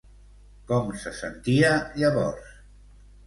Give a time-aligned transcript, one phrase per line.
[0.69, 1.71] Com se sentia
[2.03, 2.51] llavors?